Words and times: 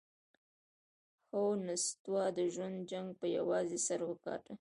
هو، 1.31 1.43
نستوه 1.65 2.23
د 2.37 2.39
ژوند 2.53 2.77
جنګ 2.91 3.07
پهٔ 3.19 3.27
یوازې 3.39 3.77
سر 3.87 3.99
وګاټهٔ! 4.09 4.49